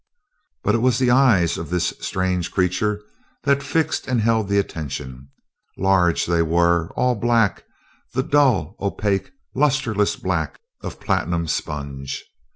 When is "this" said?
1.69-1.93